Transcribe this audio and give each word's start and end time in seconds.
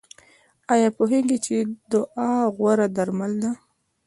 ایا 0.73 0.89
پوهیږئ 0.97 1.37
چې 1.45 1.55
دعا 1.91 2.31
غوره 2.55 2.87
درمل 2.95 3.33
ده؟ 3.41 3.51